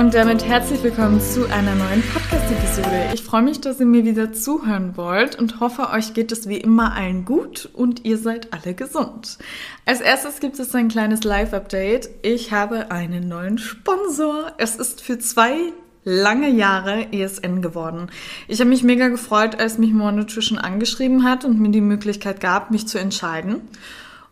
Und 0.00 0.14
damit 0.14 0.46
herzlich 0.46 0.82
willkommen 0.82 1.20
zu 1.20 1.44
einer 1.50 1.74
neuen 1.74 2.02
Podcast-Episode. 2.02 3.10
Ich 3.12 3.22
freue 3.22 3.42
mich, 3.42 3.60
dass 3.60 3.80
ihr 3.80 3.86
mir 3.86 4.06
wieder 4.06 4.32
zuhören 4.32 4.96
wollt 4.96 5.38
und 5.38 5.60
hoffe, 5.60 5.90
euch 5.90 6.14
geht 6.14 6.32
es 6.32 6.48
wie 6.48 6.56
immer 6.56 6.94
allen 6.94 7.26
gut 7.26 7.68
und 7.74 8.06
ihr 8.06 8.16
seid 8.16 8.50
alle 8.50 8.72
gesund. 8.72 9.36
Als 9.84 10.00
erstes 10.00 10.40
gibt 10.40 10.58
es 10.58 10.74
ein 10.74 10.88
kleines 10.88 11.22
Live-Update. 11.22 12.08
Ich 12.22 12.50
habe 12.50 12.90
einen 12.90 13.28
neuen 13.28 13.58
Sponsor. 13.58 14.52
Es 14.56 14.76
ist 14.76 15.02
für 15.02 15.18
zwei 15.18 15.54
lange 16.02 16.48
Jahre 16.48 17.12
ESN 17.12 17.60
geworden. 17.60 18.08
Ich 18.48 18.58
habe 18.60 18.70
mich 18.70 18.82
mega 18.82 19.08
gefreut, 19.08 19.60
als 19.60 19.76
mich 19.76 19.92
More 19.92 20.14
Nutrition 20.14 20.56
angeschrieben 20.56 21.24
hat 21.24 21.44
und 21.44 21.60
mir 21.60 21.72
die 21.72 21.82
Möglichkeit 21.82 22.40
gab, 22.40 22.70
mich 22.70 22.88
zu 22.88 22.96
entscheiden. 22.96 23.68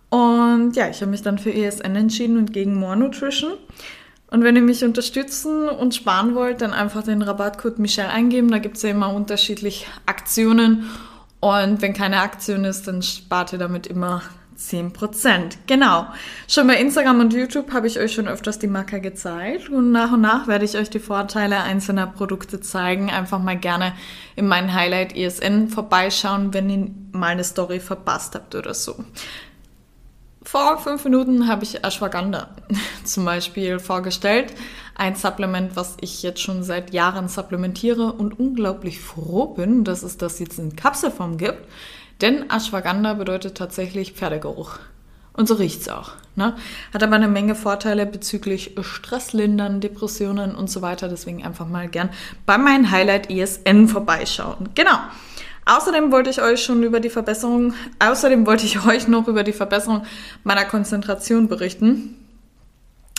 Und 0.08 0.76
ja, 0.76 0.88
ich 0.88 1.02
habe 1.02 1.10
mich 1.10 1.20
dann 1.20 1.36
für 1.36 1.52
ESN 1.52 1.94
entschieden 1.94 2.38
und 2.38 2.54
gegen 2.54 2.74
More 2.74 2.96
Nutrition. 2.96 3.52
Und 4.30 4.44
wenn 4.44 4.56
ihr 4.56 4.62
mich 4.62 4.84
unterstützen 4.84 5.68
und 5.68 5.94
sparen 5.94 6.34
wollt, 6.34 6.60
dann 6.60 6.74
einfach 6.74 7.02
den 7.02 7.22
Rabattcode 7.22 7.78
Michelle 7.78 8.10
eingeben. 8.10 8.50
Da 8.50 8.58
gibt 8.58 8.76
es 8.76 8.82
ja 8.82 8.90
immer 8.90 9.12
unterschiedlich 9.12 9.86
Aktionen. 10.06 10.90
Und 11.40 11.80
wenn 11.80 11.94
keine 11.94 12.20
Aktion 12.20 12.64
ist, 12.64 12.88
dann 12.88 13.02
spart 13.02 13.52
ihr 13.52 13.58
damit 13.58 13.86
immer 13.86 14.22
10%. 14.58 15.56
Genau. 15.66 16.06
Schon 16.48 16.66
bei 16.66 16.80
Instagram 16.80 17.20
und 17.20 17.32
YouTube 17.32 17.72
habe 17.72 17.86
ich 17.86 17.98
euch 18.00 18.12
schon 18.12 18.26
öfters 18.26 18.58
die 18.58 18.66
Marker 18.66 18.98
gezeigt. 18.98 19.68
Und 19.68 19.92
nach 19.92 20.12
und 20.12 20.20
nach 20.20 20.48
werde 20.48 20.64
ich 20.64 20.76
euch 20.76 20.90
die 20.90 20.98
Vorteile 20.98 21.62
einzelner 21.62 22.08
Produkte 22.08 22.60
zeigen. 22.60 23.08
Einfach 23.08 23.38
mal 23.38 23.56
gerne 23.56 23.92
in 24.34 24.48
meinen 24.48 24.74
Highlight 24.74 25.16
ESN 25.16 25.68
vorbeischauen, 25.68 26.52
wenn 26.52 26.70
ihr 26.70 26.90
mal 27.12 27.28
eine 27.28 27.44
Story 27.44 27.78
verpasst 27.78 28.34
habt 28.34 28.54
oder 28.56 28.74
so. 28.74 28.96
Vor 30.50 30.78
fünf 30.78 31.04
Minuten 31.04 31.46
habe 31.46 31.62
ich 31.62 31.84
Ashwagandha 31.84 32.48
zum 33.04 33.26
Beispiel 33.26 33.78
vorgestellt. 33.78 34.54
Ein 34.94 35.14
Supplement, 35.14 35.76
was 35.76 35.98
ich 36.00 36.22
jetzt 36.22 36.40
schon 36.40 36.62
seit 36.62 36.94
Jahren 36.94 37.28
supplementiere 37.28 38.14
und 38.14 38.40
unglaublich 38.40 38.98
froh 38.98 39.48
bin, 39.48 39.84
dass 39.84 40.02
es 40.02 40.16
das 40.16 40.38
jetzt 40.38 40.58
in 40.58 40.74
Kapselform 40.74 41.36
gibt. 41.36 41.68
Denn 42.22 42.50
Ashwagandha 42.50 43.12
bedeutet 43.12 43.58
tatsächlich 43.58 44.12
Pferdegeruch. 44.12 44.78
Und 45.34 45.48
so 45.48 45.54
riecht 45.54 45.82
es 45.82 45.90
auch. 45.90 46.12
Ne? 46.34 46.56
Hat 46.94 47.02
aber 47.02 47.16
eine 47.16 47.28
Menge 47.28 47.54
Vorteile 47.54 48.06
bezüglich 48.06 48.74
Stresslindern, 48.80 49.82
Depressionen 49.82 50.54
und 50.54 50.70
so 50.70 50.80
weiter. 50.80 51.10
Deswegen 51.10 51.44
einfach 51.44 51.68
mal 51.68 51.88
gern 51.88 52.08
bei 52.46 52.56
meinem 52.56 52.90
Highlight 52.90 53.28
ESN 53.28 53.86
vorbeischauen. 53.86 54.70
Genau. 54.74 54.96
Außerdem 55.68 56.10
wollte 56.10 56.30
ich 56.30 56.40
euch 56.40 56.64
schon 56.64 56.82
über 56.82 56.98
die 56.98 57.10
Verbesserung, 57.10 57.74
außerdem 57.98 58.46
wollte 58.46 58.64
ich 58.64 58.84
euch 58.86 59.06
noch 59.06 59.28
über 59.28 59.44
die 59.44 59.52
Verbesserung 59.52 60.06
meiner 60.42 60.64
Konzentration 60.64 61.46
berichten. 61.46 62.14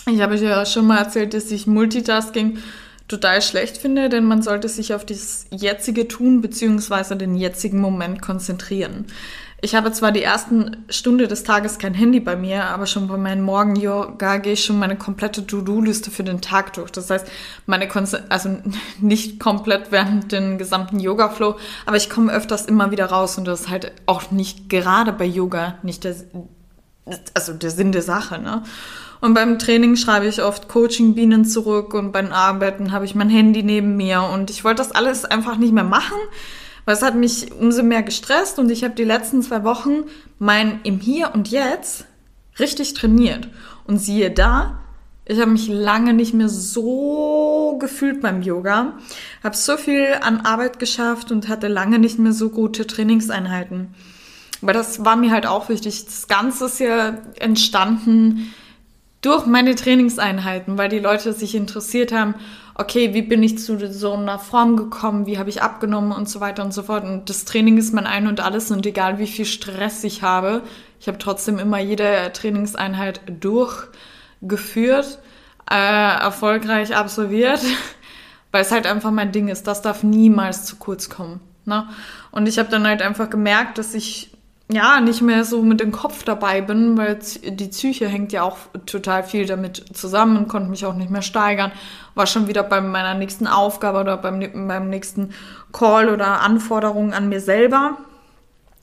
Ich 0.06 0.20
habe 0.20 0.34
euch 0.34 0.42
ja 0.42 0.66
schon 0.66 0.86
mal 0.86 0.98
erzählt, 0.98 1.32
dass 1.32 1.50
ich 1.52 1.68
Multitasking 1.68 2.58
total 3.06 3.40
schlecht 3.40 3.76
finde, 3.78 4.08
denn 4.08 4.24
man 4.24 4.42
sollte 4.42 4.68
sich 4.68 4.94
auf 4.94 5.06
das 5.06 5.46
jetzige 5.50 6.08
Tun 6.08 6.40
bzw. 6.40 7.14
den 7.14 7.36
jetzigen 7.36 7.80
Moment 7.80 8.20
konzentrieren. 8.20 9.06
Ich 9.62 9.74
habe 9.74 9.92
zwar 9.92 10.10
die 10.10 10.22
ersten 10.22 10.84
Stunde 10.88 11.28
des 11.28 11.44
Tages 11.44 11.78
kein 11.78 11.92
Handy 11.92 12.18
bei 12.20 12.34
mir, 12.34 12.64
aber 12.64 12.86
schon 12.86 13.08
bei 13.08 13.18
meinem 13.18 13.42
Morgen-Yoga 13.42 14.38
gehe 14.38 14.54
ich 14.54 14.64
schon 14.64 14.78
meine 14.78 14.96
komplette 14.96 15.46
To-Do-Liste 15.46 16.10
für 16.10 16.24
den 16.24 16.40
Tag 16.40 16.72
durch. 16.72 16.90
Das 16.90 17.10
heißt, 17.10 17.26
meine 17.66 17.86
Konze 17.86 18.24
also 18.30 18.56
nicht 19.00 19.38
komplett 19.38 19.92
während 19.92 20.32
den 20.32 20.56
gesamten 20.56 20.98
Yoga-Flow, 20.98 21.56
aber 21.84 21.96
ich 21.96 22.08
komme 22.08 22.32
öfters 22.32 22.64
immer 22.64 22.90
wieder 22.90 23.06
raus 23.06 23.36
und 23.36 23.44
das 23.44 23.62
ist 23.62 23.68
halt 23.68 23.92
auch 24.06 24.30
nicht 24.30 24.70
gerade 24.70 25.12
bei 25.12 25.26
Yoga 25.26 25.74
nicht 25.82 26.04
der, 26.04 26.14
also 27.34 27.52
der 27.52 27.70
Sinn 27.70 27.92
der 27.92 28.02
Sache, 28.02 28.38
ne? 28.38 28.62
Und 29.22 29.34
beim 29.34 29.58
Training 29.58 29.96
schreibe 29.96 30.26
ich 30.26 30.42
oft 30.42 30.68
Coaching-Bienen 30.68 31.44
zurück 31.44 31.92
und 31.92 32.10
beim 32.10 32.32
Arbeiten 32.32 32.90
habe 32.90 33.04
ich 33.04 33.14
mein 33.14 33.28
Handy 33.28 33.62
neben 33.62 33.94
mir 33.98 34.22
und 34.22 34.48
ich 34.48 34.64
wollte 34.64 34.78
das 34.78 34.92
alles 34.92 35.26
einfach 35.26 35.58
nicht 35.58 35.74
mehr 35.74 35.84
machen 35.84 36.16
weil 36.84 36.94
es 36.94 37.02
hat 37.02 37.14
mich 37.14 37.52
umso 37.52 37.82
mehr 37.82 38.02
gestresst 38.02 38.58
und 38.58 38.70
ich 38.70 38.84
habe 38.84 38.94
die 38.94 39.04
letzten 39.04 39.42
zwei 39.42 39.64
Wochen 39.64 40.04
mein 40.38 40.80
im 40.84 41.00
Hier 41.00 41.32
und 41.34 41.48
Jetzt 41.48 42.06
richtig 42.58 42.94
trainiert. 42.94 43.48
Und 43.86 43.98
siehe 43.98 44.30
da, 44.30 44.80
ich 45.24 45.40
habe 45.40 45.50
mich 45.50 45.68
lange 45.68 46.12
nicht 46.12 46.34
mehr 46.34 46.48
so 46.48 47.76
gefühlt 47.80 48.20
beim 48.20 48.42
Yoga, 48.42 48.94
habe 49.44 49.56
so 49.56 49.76
viel 49.76 50.06
an 50.20 50.40
Arbeit 50.40 50.78
geschafft 50.78 51.30
und 51.30 51.48
hatte 51.48 51.68
lange 51.68 51.98
nicht 51.98 52.18
mehr 52.18 52.32
so 52.32 52.50
gute 52.50 52.86
Trainingseinheiten. 52.86 53.94
Aber 54.62 54.72
das 54.72 55.04
war 55.04 55.16
mir 55.16 55.30
halt 55.30 55.46
auch 55.46 55.68
wichtig. 55.68 56.04
Das 56.04 56.28
Ganze 56.28 56.66
ist 56.66 56.80
ja 56.80 57.18
entstanden 57.38 58.52
durch 59.20 59.46
meine 59.46 59.74
Trainingseinheiten, 59.74 60.78
weil 60.78 60.88
die 60.88 60.98
Leute 60.98 61.32
sich 61.32 61.54
interessiert 61.54 62.12
haben, 62.12 62.34
okay, 62.80 63.12
wie 63.12 63.22
bin 63.22 63.42
ich 63.42 63.58
zu 63.58 63.92
so 63.92 64.14
einer 64.14 64.38
Form 64.38 64.76
gekommen, 64.76 65.26
wie 65.26 65.38
habe 65.38 65.50
ich 65.50 65.62
abgenommen 65.62 66.12
und 66.12 66.30
so 66.30 66.40
weiter 66.40 66.64
und 66.64 66.72
so 66.72 66.82
fort. 66.82 67.04
Und 67.04 67.28
das 67.28 67.44
Training 67.44 67.76
ist 67.76 67.92
mein 67.92 68.06
Ein 68.06 68.26
und 68.26 68.40
Alles 68.40 68.70
und 68.70 68.86
egal 68.86 69.18
wie 69.18 69.26
viel 69.26 69.44
Stress 69.44 70.02
ich 70.02 70.22
habe, 70.22 70.62
ich 70.98 71.06
habe 71.06 71.18
trotzdem 71.18 71.58
immer 71.58 71.78
jede 71.78 72.32
Trainingseinheit 72.32 73.20
durchgeführt, 73.26 75.18
äh, 75.70 76.20
erfolgreich 76.20 76.96
absolviert, 76.96 77.60
weil 78.50 78.62
es 78.62 78.72
halt 78.72 78.86
einfach 78.86 79.10
mein 79.10 79.30
Ding 79.30 79.48
ist. 79.48 79.66
Das 79.66 79.82
darf 79.82 80.02
niemals 80.02 80.64
zu 80.64 80.76
kurz 80.76 81.10
kommen. 81.10 81.40
Ne? 81.66 81.86
Und 82.30 82.48
ich 82.48 82.58
habe 82.58 82.70
dann 82.70 82.86
halt 82.86 83.02
einfach 83.02 83.28
gemerkt, 83.28 83.76
dass 83.76 83.92
ich 83.92 84.32
ja, 84.70 85.00
nicht 85.00 85.22
mehr 85.22 85.44
so 85.44 85.62
mit 85.62 85.80
dem 85.80 85.92
Kopf 85.92 86.22
dabei 86.22 86.60
bin, 86.60 86.96
weil 86.96 87.18
die 87.44 87.68
Psyche 87.68 88.08
hängt 88.08 88.32
ja 88.32 88.42
auch 88.42 88.58
total 88.86 89.22
viel 89.22 89.46
damit 89.46 89.84
zusammen 89.96 90.48
konnte 90.48 90.70
mich 90.70 90.86
auch 90.86 90.94
nicht 90.94 91.10
mehr 91.10 91.22
steigern. 91.22 91.72
War 92.14 92.26
schon 92.26 92.48
wieder 92.48 92.62
bei 92.62 92.80
meiner 92.80 93.14
nächsten 93.14 93.46
Aufgabe 93.46 94.00
oder 94.00 94.16
beim, 94.16 94.40
beim 94.68 94.88
nächsten 94.88 95.30
Call 95.72 96.08
oder 96.08 96.40
Anforderung 96.40 97.12
an 97.12 97.28
mir 97.28 97.40
selber. 97.40 97.98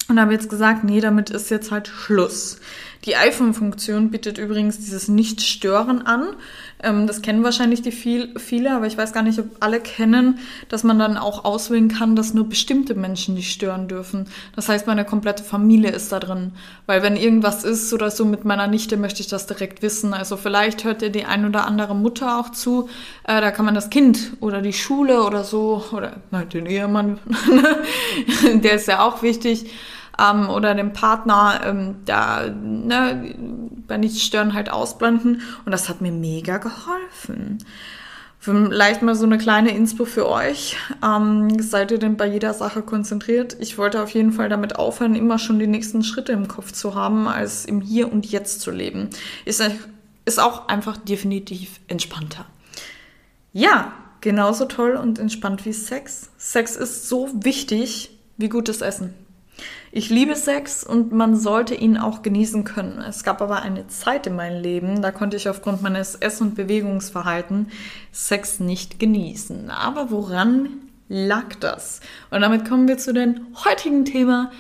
Und 0.10 0.22
habe 0.22 0.32
jetzt 0.32 0.50
gesagt, 0.50 0.86
nee, 0.86 1.02
damit 1.02 1.30
ist 1.30 1.50
jetzt 1.50 1.72
halt 1.72 1.90
Schluss. 1.90 2.60
Die 3.04 3.18
iPhone-Funktion 3.18 4.10
bietet 4.10 4.38
übrigens 4.38 4.78
dieses 4.78 5.10
Nicht-Stören 5.10 6.06
an. 6.06 6.36
Ähm, 6.84 7.08
das 7.08 7.22
kennen 7.22 7.44
wahrscheinlich 7.44 7.82
die 7.82 7.92
viel, 7.92 8.38
viele, 8.40 8.72
aber 8.72 8.86
ich 8.86 8.98
weiß 8.98 9.14
gar 9.14 9.24
nicht, 9.24 9.40
ob 9.40 9.46
alle 9.60 9.80
kennen, 9.80 10.40
dass 10.70 10.84
man 10.84 11.00
dann 11.00 11.18
auch 11.18 11.44
auswählen 11.44 11.88
kann, 11.88 12.16
dass 12.16 12.34
nur 12.34 12.48
bestimmte 12.48 12.94
Menschen 12.94 13.34
nicht 13.36 13.52
stören 13.52 13.88
dürfen. 13.88 14.28
Das 14.56 14.70
heißt, 14.70 14.86
meine 14.86 15.06
komplette 15.06 15.44
Familie 15.44 15.92
ist 15.92 16.12
da 16.12 16.20
drin. 16.20 16.54
Weil 16.86 17.02
wenn 17.02 17.18
irgendwas 17.18 17.64
ist 17.64 17.94
oder 17.94 18.12
so 18.12 18.26
mit 18.26 18.46
meiner 18.46 18.68
Nichte, 18.68 18.98
möchte 18.98 19.22
ich 19.22 19.28
das 19.28 19.48
direkt 19.48 19.82
wissen. 19.82 20.14
Also 20.14 20.38
vielleicht 20.38 20.84
hört 20.84 21.02
ihr 21.02 21.10
die 21.10 21.26
ein 21.26 21.46
oder 21.46 21.66
andere 21.66 21.96
Mutter 21.96 22.40
auch 22.40 22.52
zu. 22.52 22.90
Äh, 23.24 23.42
da 23.42 23.52
kann 23.52 23.66
man 23.66 23.76
das 23.76 23.90
Kind 23.90 24.34
oder 24.40 24.62
die 24.62 24.74
Schule 24.74 25.24
oder 25.24 25.44
so, 25.44 25.84
oder 25.92 26.18
nein, 26.32 26.50
den 26.50 26.66
Ehemann, 26.66 27.20
der 28.54 28.74
ist 28.74 28.88
ja 28.88 29.02
auch 29.02 29.24
wichtig 29.24 29.66
ähm, 30.20 30.50
oder 30.50 30.74
dem 30.76 30.94
Partner 30.94 31.62
ähm, 31.64 31.96
da 32.06 32.48
ne, 32.50 33.36
bei 33.88 33.98
nichts 33.98 34.22
stören 34.22 34.54
halt 34.54 34.70
ausblenden. 34.70 35.42
Und 35.66 35.72
das 35.72 35.90
hat 35.90 36.02
mir 36.02 36.12
mega 36.12 36.58
geholfen. 36.58 37.60
Vielleicht 38.40 39.02
mal 39.02 39.16
so 39.16 39.26
eine 39.26 39.38
kleine 39.38 39.76
Inspo 39.76 40.06
für 40.06 40.30
euch. 40.30 40.78
Ähm, 41.04 41.62
seid 41.62 41.92
ihr 41.92 41.98
denn 41.98 42.16
bei 42.16 42.28
jeder 42.28 42.54
Sache 42.54 42.82
konzentriert? 42.82 43.58
Ich 43.60 43.78
wollte 43.78 44.02
auf 44.02 44.12
jeden 44.12 44.32
Fall 44.32 44.48
damit 44.48 44.78
aufhören, 44.78 45.16
immer 45.16 45.38
schon 45.38 45.60
die 45.60 45.68
nächsten 45.68 46.04
Schritte 46.04 46.32
im 46.32 46.48
Kopf 46.48 46.72
zu 46.72 46.96
haben, 46.96 47.28
als 47.28 47.66
im 47.66 47.82
Hier 47.82 48.12
und 48.12 48.26
Jetzt 48.32 48.62
zu 48.62 48.72
leben. 48.72 49.10
Ist, 49.44 49.62
ist 50.24 50.40
auch 50.40 50.70
einfach 50.70 50.98
definitiv 50.98 51.80
entspannter. 51.88 52.46
Ja, 53.52 53.92
genauso 54.22 54.66
toll 54.66 54.96
und 54.96 55.20
entspannt 55.20 55.66
wie 55.66 55.74
Sex. 55.74 56.30
Sex 56.38 56.76
ist 56.78 57.10
so 57.10 57.30
wichtig 57.34 58.12
wie 58.38 58.50
gutes 58.50 58.82
Essen. 58.82 59.14
Ich 59.98 60.12
liebe 60.12 60.36
Sex 60.36 60.84
und 60.84 61.12
man 61.12 61.36
sollte 61.36 61.74
ihn 61.74 61.98
auch 61.98 62.22
genießen 62.22 62.64
können. 62.64 63.00
Es 63.00 63.24
gab 63.24 63.42
aber 63.42 63.64
eine 63.64 63.88
Zeit 63.88 64.28
in 64.28 64.36
meinem 64.36 64.62
Leben, 64.62 65.02
da 65.02 65.10
konnte 65.12 65.38
ich 65.38 65.50
aufgrund 65.50 65.82
meines 65.82 66.14
Ess- 66.14 66.40
und 66.40 66.54
Bewegungsverhalten 66.54 67.72
Sex 68.12 68.60
nicht 68.60 69.00
genießen. 69.00 69.72
Aber 69.72 70.12
woran 70.12 70.70
lag 71.10 71.56
das? 71.60 72.02
Und 72.30 72.42
damit 72.42 72.70
kommen 72.70 72.88
wir 72.88 73.00
zu 73.00 73.12
dem 73.12 73.48
heutigen 73.66 74.06
Thema 74.06 74.52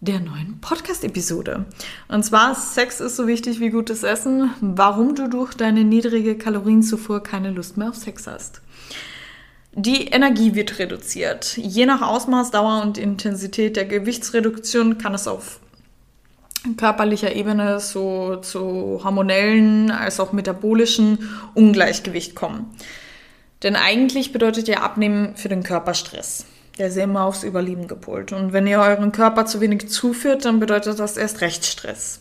der 0.00 0.20
neuen 0.20 0.60
Podcast-Episode. 0.60 1.64
Und 2.08 2.22
zwar, 2.22 2.54
Sex 2.54 3.00
ist 3.00 3.16
so 3.16 3.26
wichtig 3.26 3.58
wie 3.58 3.70
gutes 3.70 4.02
Essen, 4.02 4.50
warum 4.60 5.14
du 5.14 5.30
durch 5.30 5.54
deine 5.54 5.82
niedrige 5.82 6.36
Kalorienzufuhr 6.36 7.22
keine 7.22 7.52
Lust 7.52 7.78
mehr 7.78 7.88
auf 7.88 7.96
Sex 7.96 8.26
hast. 8.26 8.61
Die 9.74 10.08
Energie 10.08 10.54
wird 10.54 10.78
reduziert. 10.78 11.56
Je 11.56 11.86
nach 11.86 12.02
Ausmaß, 12.02 12.50
Dauer 12.50 12.82
und 12.82 12.98
Intensität 12.98 13.76
der 13.76 13.86
Gewichtsreduktion 13.86 14.98
kann 14.98 15.14
es 15.14 15.26
auf 15.26 15.60
körperlicher 16.76 17.34
Ebene 17.34 17.80
so 17.80 18.36
zu 18.36 19.00
hormonellen 19.02 19.90
als 19.90 20.20
auch 20.20 20.32
metabolischen 20.32 21.30
Ungleichgewicht 21.54 22.34
kommen. 22.34 22.66
Denn 23.62 23.74
eigentlich 23.74 24.30
bedeutet 24.30 24.68
ja 24.68 24.82
Abnehmen 24.82 25.36
für 25.36 25.48
den 25.48 25.62
Körper 25.62 25.94
Stress. 25.94 26.44
Der 26.78 26.88
ist 26.88 26.98
immer 26.98 27.24
aufs 27.24 27.42
Überleben 27.42 27.88
gepolt. 27.88 28.32
Und 28.32 28.52
wenn 28.52 28.66
ihr 28.66 28.78
euren 28.78 29.10
Körper 29.10 29.46
zu 29.46 29.62
wenig 29.62 29.88
zuführt, 29.88 30.44
dann 30.44 30.60
bedeutet 30.60 30.98
das 30.98 31.16
erst 31.16 31.40
recht 31.40 31.64
Stress. 31.64 32.20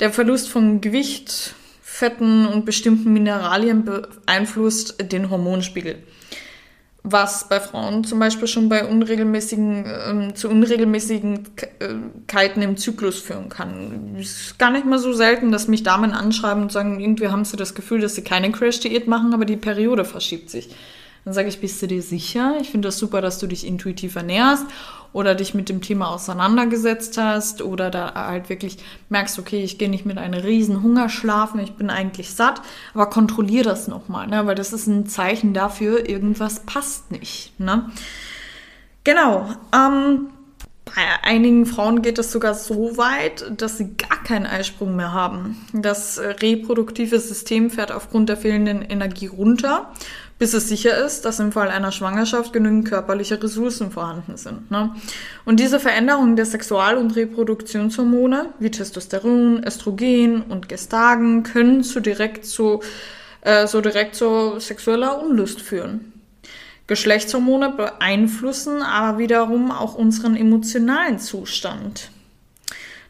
Der 0.00 0.10
Verlust 0.10 0.48
von 0.48 0.80
Gewicht, 0.80 1.54
Fetten 1.82 2.46
und 2.46 2.64
bestimmten 2.64 3.12
Mineralien 3.12 3.84
beeinflusst 3.84 4.96
den 5.12 5.28
Hormonspiegel 5.28 6.02
was 7.08 7.48
bei 7.48 7.60
Frauen 7.60 8.02
zum 8.02 8.18
Beispiel 8.18 8.48
schon 8.48 8.68
bei 8.68 8.84
unregelmäßigen, 8.84 9.84
ähm, 10.08 10.34
zu 10.34 10.48
Unregelmäßigkeiten 10.48 12.62
im 12.62 12.76
Zyklus 12.76 13.20
führen 13.20 13.48
kann. 13.48 14.16
Es 14.18 14.40
ist 14.40 14.58
gar 14.58 14.72
nicht 14.72 14.86
mal 14.86 14.98
so 14.98 15.12
selten, 15.12 15.52
dass 15.52 15.68
mich 15.68 15.84
Damen 15.84 16.10
anschreiben 16.12 16.64
und 16.64 16.72
sagen, 16.72 16.98
irgendwie 16.98 17.28
haben 17.28 17.44
sie 17.44 17.56
das 17.56 17.76
Gefühl, 17.76 18.00
dass 18.00 18.16
sie 18.16 18.22
keine 18.22 18.50
Crash-Diät 18.50 19.06
machen, 19.06 19.34
aber 19.34 19.44
die 19.44 19.56
Periode 19.56 20.04
verschiebt 20.04 20.50
sich. 20.50 20.68
Dann 21.26 21.34
sage 21.34 21.48
ich, 21.48 21.60
bist 21.60 21.82
du 21.82 21.88
dir 21.88 22.02
sicher? 22.02 22.54
Ich 22.60 22.70
finde 22.70 22.86
das 22.86 22.98
super, 22.98 23.20
dass 23.20 23.40
du 23.40 23.48
dich 23.48 23.66
intuitiv 23.66 24.14
ernährst 24.14 24.64
oder 25.12 25.34
dich 25.34 25.54
mit 25.54 25.68
dem 25.68 25.80
Thema 25.80 26.08
auseinandergesetzt 26.10 27.18
hast 27.18 27.62
oder 27.62 27.90
da 27.90 28.14
halt 28.14 28.48
wirklich 28.48 28.78
merkst, 29.08 29.36
okay, 29.40 29.60
ich 29.64 29.76
gehe 29.76 29.90
nicht 29.90 30.06
mit 30.06 30.18
einem 30.18 30.40
riesen 30.40 30.84
Hunger 30.84 31.08
schlafen, 31.08 31.58
ich 31.58 31.72
bin 31.72 31.90
eigentlich 31.90 32.32
satt, 32.32 32.62
aber 32.94 33.10
kontrollier 33.10 33.64
das 33.64 33.88
nochmal, 33.88 34.28
ne? 34.28 34.46
weil 34.46 34.54
das 34.54 34.72
ist 34.72 34.86
ein 34.86 35.06
Zeichen 35.06 35.52
dafür, 35.52 36.08
irgendwas 36.08 36.60
passt 36.60 37.10
nicht. 37.10 37.58
Ne? 37.58 37.90
Genau. 39.02 39.52
Ähm, 39.74 40.28
bei 40.84 41.02
einigen 41.24 41.66
Frauen 41.66 42.02
geht 42.02 42.20
es 42.20 42.30
sogar 42.30 42.54
so 42.54 42.96
weit, 42.96 43.52
dass 43.60 43.78
sie 43.78 43.96
gar 43.96 44.22
keinen 44.22 44.46
Eisprung 44.46 44.94
mehr 44.94 45.12
haben. 45.12 45.56
Das 45.72 46.20
reproduktive 46.20 47.18
System 47.18 47.70
fährt 47.70 47.90
aufgrund 47.90 48.28
der 48.28 48.36
fehlenden 48.36 48.82
Energie 48.82 49.26
runter 49.26 49.90
bis 50.38 50.52
es 50.52 50.68
sicher 50.68 51.04
ist, 51.04 51.24
dass 51.24 51.40
im 51.40 51.52
Fall 51.52 51.68
einer 51.68 51.92
Schwangerschaft 51.92 52.52
genügend 52.52 52.86
körperliche 52.86 53.42
Ressourcen 53.42 53.90
vorhanden 53.90 54.36
sind. 54.36 54.70
Ne? 54.70 54.94
Und 55.44 55.60
diese 55.60 55.80
Veränderungen 55.80 56.36
der 56.36 56.44
Sexual- 56.44 56.98
und 56.98 57.16
Reproduktionshormone 57.16 58.50
wie 58.58 58.70
Testosteron, 58.70 59.64
Östrogen 59.64 60.42
und 60.42 60.68
Gestagen 60.68 61.42
können 61.42 61.82
zu 61.82 62.00
direkt 62.00 62.44
zu, 62.44 62.80
äh, 63.40 63.66
so 63.66 63.80
direkt 63.80 64.14
zu 64.14 64.60
sexueller 64.60 65.22
Unlust 65.22 65.62
führen. 65.62 66.12
Geschlechtshormone 66.86 67.70
beeinflussen 67.70 68.82
aber 68.82 69.18
wiederum 69.18 69.72
auch 69.72 69.94
unseren 69.94 70.36
emotionalen 70.36 71.18
Zustand. 71.18 72.10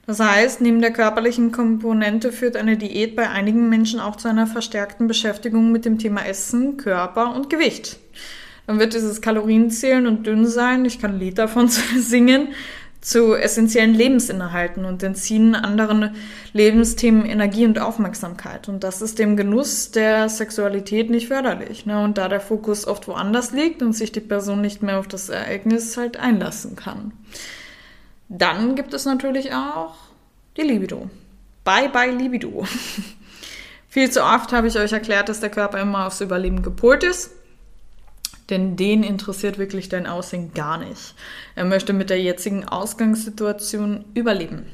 Das 0.06 0.20
heißt, 0.20 0.60
neben 0.60 0.80
der 0.80 0.92
körperlichen 0.92 1.50
Komponente 1.50 2.30
führt 2.30 2.56
eine 2.56 2.76
Diät 2.76 3.16
bei 3.16 3.28
einigen 3.28 3.68
Menschen 3.68 3.98
auch 3.98 4.16
zu 4.16 4.28
einer 4.28 4.46
verstärkten 4.46 5.08
Beschäftigung 5.08 5.72
mit 5.72 5.84
dem 5.84 5.98
Thema 5.98 6.24
Essen, 6.24 6.76
Körper 6.76 7.34
und 7.34 7.50
Gewicht. 7.50 7.98
Dann 8.68 8.78
wird 8.78 8.94
dieses 8.94 9.20
Kalorienzählen 9.20 10.06
und 10.06 10.26
Dünnsein, 10.26 10.84
ich 10.84 11.00
kann 11.00 11.14
ein 11.14 11.18
Lied 11.18 11.38
davon 11.38 11.68
singen, 11.98 12.48
zu 13.00 13.34
essentiellen 13.34 13.94
Lebensinhalten 13.94 14.84
und 14.84 15.02
entziehen 15.02 15.54
anderen 15.54 16.16
Lebensthemen 16.52 17.24
Energie 17.24 17.64
und 17.64 17.78
Aufmerksamkeit. 17.78 18.68
Und 18.68 18.82
das 18.82 19.00
ist 19.00 19.20
dem 19.20 19.36
Genuss 19.36 19.92
der 19.92 20.28
Sexualität 20.28 21.08
nicht 21.08 21.28
förderlich. 21.28 21.86
Ne? 21.86 22.02
Und 22.02 22.18
da 22.18 22.28
der 22.28 22.40
Fokus 22.40 22.84
oft 22.84 23.06
woanders 23.06 23.52
liegt 23.52 23.80
und 23.80 23.92
sich 23.92 24.10
die 24.10 24.20
Person 24.20 24.60
nicht 24.60 24.82
mehr 24.82 24.98
auf 24.98 25.06
das 25.06 25.28
Ereignis 25.28 25.96
halt 25.96 26.16
einlassen 26.16 26.74
kann. 26.74 27.12
Dann 28.28 28.74
gibt 28.74 28.92
es 28.94 29.04
natürlich 29.04 29.52
auch 29.52 29.94
die 30.56 30.62
Libido. 30.62 31.10
Bye 31.64 31.88
bye 31.88 32.10
Libido. 32.10 32.64
Viel 33.88 34.10
zu 34.10 34.22
oft 34.22 34.52
habe 34.52 34.68
ich 34.68 34.78
euch 34.78 34.92
erklärt, 34.92 35.28
dass 35.28 35.40
der 35.40 35.50
Körper 35.50 35.80
immer 35.80 36.06
aufs 36.06 36.20
Überleben 36.20 36.62
gepolt 36.62 37.02
ist. 37.02 37.30
Denn 38.50 38.76
den 38.76 39.02
interessiert 39.02 39.58
wirklich 39.58 39.88
dein 39.88 40.06
Aussehen 40.06 40.52
gar 40.54 40.78
nicht. 40.78 41.14
Er 41.54 41.64
möchte 41.64 41.92
mit 41.92 42.10
der 42.10 42.20
jetzigen 42.20 42.64
Ausgangssituation 42.64 44.04
überleben. 44.14 44.66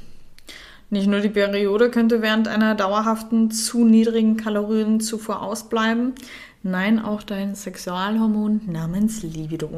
Nicht 0.91 1.07
nur 1.07 1.21
die 1.21 1.31
Periode 1.31 1.91
könnte 1.91 2.21
während 2.21 2.49
einer 2.49 2.75
dauerhaften 2.75 3.51
zu 3.51 3.85
niedrigen 3.85 4.37
Kalorienzufuhr 4.37 5.41
ausbleiben, 5.41 6.15
Nein, 6.65 7.01
auch 7.01 7.25
dein 7.25 7.57
Sexualhormon 7.57 8.61
namens 8.67 9.25
Libido. 9.25 9.69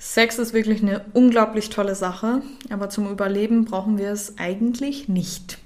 Sex 0.00 0.38
ist 0.38 0.52
wirklich 0.52 0.82
eine 0.82 1.04
unglaublich 1.12 1.70
tolle 1.70 1.94
Sache, 1.94 2.42
aber 2.70 2.90
zum 2.90 3.08
Überleben 3.08 3.64
brauchen 3.66 3.98
wir 3.98 4.10
es 4.10 4.36
eigentlich 4.36 5.08
nicht. 5.08 5.58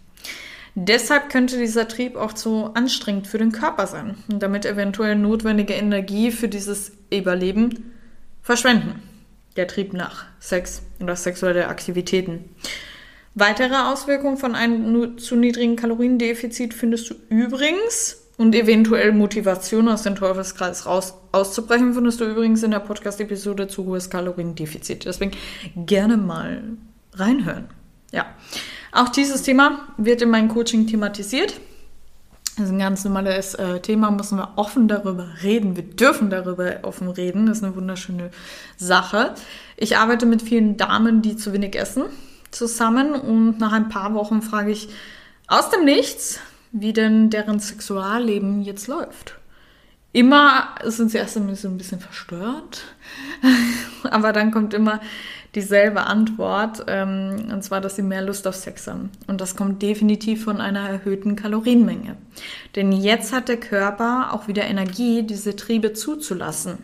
Deshalb 0.75 1.31
könnte 1.31 1.59
dieser 1.59 1.89
Trieb 1.89 2.17
auch 2.17 2.35
zu 2.35 2.71
anstrengend 2.75 3.27
für 3.27 3.39
den 3.39 3.53
Körper 3.53 3.87
sein 3.87 4.17
und 4.31 4.43
damit 4.43 4.67
eventuell 4.67 5.17
notwendige 5.17 5.75
Energie 5.75 6.31
für 6.31 6.49
dieses 6.49 6.93
Überleben 7.11 7.93
verschwenden. 8.43 9.03
Der 9.57 9.69
Trieb 9.69 9.95
nach 9.95 10.27
Sex 10.39 10.83
oder 11.01 11.17
sexuelle 11.17 11.69
Aktivitäten. 11.69 12.45
Weitere 13.35 13.77
Auswirkungen 13.77 14.37
von 14.37 14.55
einem 14.55 15.17
zu 15.19 15.37
niedrigen 15.37 15.77
Kaloriendefizit 15.77 16.75
findest 16.75 17.09
du 17.09 17.15
übrigens 17.31 18.22
und 18.43 18.57
eventuell 18.57 19.13
Motivation 19.13 19.89
aus 19.89 20.03
dem 20.03 20.17
Teufelskreis 20.17 20.85
raus 20.85 21.15
auszubrechen, 21.31 21.95
findest 21.95 22.21
du 22.21 22.25
übrigens 22.25 22.65
in 22.65 22.73
der 22.73 22.81
Podcast-Episode 22.81 23.69
zu 23.69 23.85
hohes 23.85 24.11
Kaloriendefizit. 24.11 25.05
Deswegen 25.05 25.31
gerne 25.77 26.17
mal 26.17 26.65
reinhören. 27.15 27.69
Ja. 28.11 28.27
Auch 28.91 29.11
dieses 29.11 29.43
Thema 29.43 29.87
wird 29.97 30.23
in 30.23 30.31
meinem 30.31 30.49
Coaching 30.49 30.89
thematisiert. 30.89 31.55
Das 32.57 32.67
ist 32.67 32.73
ein 32.73 32.81
ganz 32.81 33.05
normales 33.05 33.55
äh, 33.55 33.79
Thema, 33.79 34.11
müssen 34.11 34.39
wir 34.39 34.55
offen 34.57 34.89
darüber 34.89 35.29
reden. 35.45 35.77
Wir 35.77 35.85
dürfen 35.85 36.29
darüber 36.29 36.81
offen 36.83 37.09
reden. 37.09 37.47
Das 37.47 37.59
ist 37.59 37.65
eine 37.65 37.77
wunderschöne 37.77 38.33
Sache. 38.77 39.35
Ich 39.77 39.97
arbeite 39.99 40.27
mit 40.27 40.43
vielen 40.43 40.77
Damen, 40.77 41.23
die 41.23 41.37
zu 41.37 41.53
wenig 41.53 41.77
essen, 41.77 42.07
zusammen 42.51 43.15
und 43.15 43.61
nach 43.61 43.73
ein 43.73 43.89
paar 43.89 44.15
Wochen 44.15 44.43
frage 44.43 44.73
ich 44.73 44.89
aus 45.47 45.71
dem 45.71 45.85
Nichts, 45.85 46.41
wie 46.73 46.93
denn 46.93 47.31
deren 47.31 47.61
Sexualleben 47.61 48.63
jetzt 48.63 48.89
läuft. 48.89 49.39
Immer 50.15 50.75
sind 50.85 51.11
sie 51.11 51.19
erst 51.19 51.37
einmal 51.39 51.55
so 51.55 51.69
ein 51.69 51.79
bisschen 51.79 52.01
verstört, 52.01 52.85
aber 54.11 54.33
dann 54.33 54.51
kommt 54.51 54.75
immer 54.75 55.01
dieselbe 55.55 56.05
Antwort, 56.05 56.85
ähm, 56.87 57.49
und 57.51 57.63
zwar, 57.63 57.81
dass 57.81 57.97
sie 57.97 58.03
mehr 58.03 58.23
Lust 58.23 58.47
auf 58.47 58.55
Sex 58.55 58.87
haben. 58.87 59.11
Und 59.27 59.41
das 59.41 59.57
kommt 59.57 59.83
definitiv 59.83 60.45
von 60.45 60.61
einer 60.61 60.89
erhöhten 60.89 61.37
Kalorienmenge. 61.37 62.17
Denn 62.77 62.93
jetzt 62.93 63.33
hat 63.33 63.49
der 63.49 63.59
Körper 63.59 64.33
auch 64.33 64.49
wieder 64.49 64.65
Energie, 64.65 65.23
diese 65.23 65.57
Triebe 65.57 65.93
zuzulassen. 65.93 66.79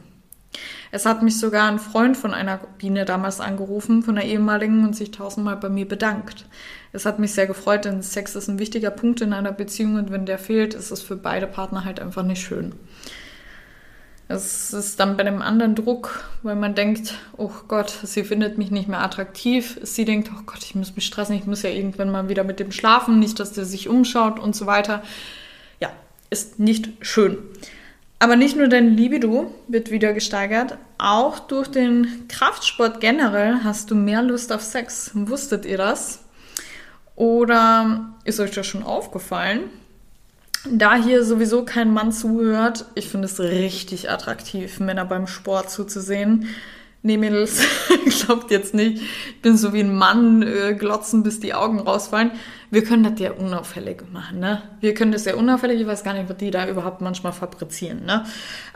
Es 0.91 1.05
hat 1.05 1.23
mich 1.23 1.39
sogar 1.39 1.69
ein 1.71 1.79
Freund 1.79 2.17
von 2.17 2.33
einer 2.33 2.59
Biene 2.79 3.05
damals 3.05 3.41
angerufen, 3.41 4.03
von 4.03 4.15
der 4.15 4.25
ehemaligen, 4.25 4.85
und 4.85 4.97
sich 4.97 5.11
tausendmal 5.11 5.57
bei 5.57 5.69
mir 5.69 5.87
bedankt. 5.87 6.47
Es 6.93 7.05
hat 7.05 7.19
mich 7.19 7.35
sehr 7.35 7.47
gefreut, 7.47 7.85
denn 7.85 8.03
Sex 8.03 8.35
ist 8.35 8.49
ein 8.49 8.59
wichtiger 8.59 8.91
Punkt 8.91 9.21
in 9.21 9.33
einer 9.33 9.53
Beziehung 9.53 9.97
und 9.97 10.11
wenn 10.11 10.25
der 10.25 10.39
fehlt, 10.39 10.75
ist 10.75 10.91
es 10.91 11.03
für 11.03 11.17
beide 11.17 11.47
Partner 11.47 11.85
halt 11.85 12.01
einfach 12.01 12.23
nicht 12.23 12.43
schön. 12.43 12.75
Es 14.31 14.75
ist 14.75 15.01
dann 15.01 15.17
bei 15.17 15.25
dem 15.25 15.41
anderen 15.41 15.75
Druck, 15.75 16.23
weil 16.43 16.55
man 16.55 16.75
denkt, 16.75 17.15
oh 17.39 17.51
Gott, 17.67 17.91
sie 18.03 18.25
findet 18.25 18.59
mich 18.59 18.71
nicht 18.71 18.87
mehr 18.87 19.01
attraktiv. 19.01 19.81
Sie 19.83 20.05
denkt, 20.05 20.31
oh 20.31 20.43
Gott, 20.45 20.63
ich 20.63 20.75
muss 20.75 20.95
mich 20.95 21.07
stressen, 21.07 21.35
ich 21.35 21.47
muss 21.47 21.63
ja 21.63 21.71
irgendwann 21.71 22.11
mal 22.11 22.29
wieder 22.29 22.45
mit 22.45 22.61
dem 22.61 22.71
schlafen, 22.71 23.19
nicht, 23.19 23.41
dass 23.41 23.53
der 23.53 23.65
sich 23.65 23.89
umschaut 23.89 24.39
und 24.39 24.55
so 24.55 24.67
weiter. 24.67 25.03
Ja, 25.81 25.91
ist 26.29 26.59
nicht 26.59 26.91
schön. 27.01 27.39
Aber 28.21 28.35
nicht 28.35 28.57
nur 28.57 28.69
dein 28.69 28.97
Libido 28.97 29.55
wird 29.69 29.91
wieder 29.91 30.13
gesteigert, 30.13 30.77
auch 30.99 31.39
durch 31.39 31.69
den 31.69 32.27
Kraftsport 32.29 33.01
generell 33.01 33.61
hast 33.63 33.91
du 33.91 33.95
mehr 33.95 34.23
Lust 34.23 34.53
auf 34.53 34.63
Sex. 34.63 35.13
Wusstet 35.15 35.65
ihr 35.65 35.79
das? 35.79 36.25
Oder 37.15 38.15
ist 38.25 38.41
euch 38.41 38.51
das 38.51 38.67
schon 38.67 38.83
aufgefallen? 38.83 39.63
Da 40.69 40.97
hier 40.97 41.25
sowieso 41.25 41.65
kein 41.65 41.93
Mann 41.93 42.11
zuhört, 42.11 42.87
ich 42.97 43.09
finde 43.09 43.27
es 43.27 43.39
richtig 43.39 44.11
attraktiv, 44.11 44.81
Männer 44.81 45.05
beim 45.05 45.29
Sport 45.29 45.71
zuzusehen. 45.71 46.49
Nee, 47.03 47.17
Mädels, 47.17 47.63
glaubt 48.27 48.51
jetzt 48.51 48.75
nicht, 48.75 49.03
ich 49.29 49.43
bin 49.43 49.57
so 49.57 49.73
wie 49.73 49.81
ein 49.81 49.95
Mann, 49.95 50.43
äh, 50.43 50.75
glotzen, 50.75 51.23
bis 51.23 51.41
die 51.41 51.55
Augen 51.55 51.81
rausfallen. 51.81 52.33
Wir 52.71 52.85
können 52.85 53.05
das 53.05 53.19
ja 53.19 53.33
unauffällig 53.33 54.03
machen, 54.13 54.41
ne? 54.41 54.63
Wir 54.81 54.95
können 54.95 55.13
das 55.13 55.25
ja 55.25 55.35
unauffällig, 55.35 55.81
ich 55.81 55.87
weiß 55.87 56.05
gar 56.05 56.15
nicht, 56.15 56.29
was 56.29 56.37
die 56.37 56.51
da 56.51 56.69
überhaupt 56.69 57.01
manchmal 57.01 57.33
fabrizieren, 57.33 58.05
ne? 58.05 58.25